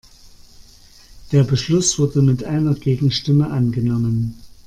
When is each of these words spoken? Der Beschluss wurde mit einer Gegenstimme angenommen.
Der 1.31 1.43
Beschluss 1.43 1.99
wurde 1.99 2.23
mit 2.23 2.43
einer 2.43 2.73
Gegenstimme 2.73 3.51
angenommen. 3.51 4.41